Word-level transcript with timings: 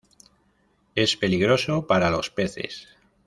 Es 0.95 1.15
peligroso 1.15 1.85
para 1.85 2.09
los 2.09 2.31
peces. 2.31 2.87